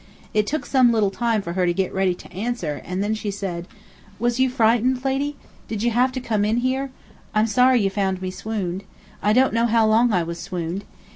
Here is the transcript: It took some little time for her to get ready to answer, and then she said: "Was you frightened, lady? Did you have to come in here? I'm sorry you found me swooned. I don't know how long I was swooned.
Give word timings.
It 0.33 0.47
took 0.47 0.65
some 0.65 0.91
little 0.91 1.11
time 1.11 1.43
for 1.43 1.53
her 1.53 1.67
to 1.67 1.75
get 1.75 1.93
ready 1.93 2.15
to 2.15 2.33
answer, 2.33 2.81
and 2.83 3.03
then 3.03 3.13
she 3.13 3.29
said: 3.29 3.67
"Was 4.17 4.39
you 4.39 4.49
frightened, 4.49 5.05
lady? 5.05 5.35
Did 5.67 5.83
you 5.83 5.91
have 5.91 6.11
to 6.13 6.19
come 6.19 6.43
in 6.43 6.57
here? 6.57 6.89
I'm 7.35 7.45
sorry 7.45 7.81
you 7.83 7.91
found 7.91 8.19
me 8.19 8.31
swooned. 8.31 8.83
I 9.21 9.31
don't 9.31 9.53
know 9.53 9.67
how 9.67 9.85
long 9.85 10.11
I 10.11 10.23
was 10.23 10.39
swooned. 10.39 10.85